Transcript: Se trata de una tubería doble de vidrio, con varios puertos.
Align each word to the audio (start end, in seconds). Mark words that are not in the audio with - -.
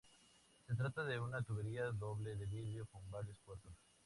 Se 0.67 0.73
trata 0.73 1.03
de 1.05 1.19
una 1.19 1.43
tubería 1.43 1.85
doble 1.91 2.35
de 2.35 2.47
vidrio, 2.47 2.87
con 2.87 3.07
varios 3.11 3.37
puertos. 3.45 3.71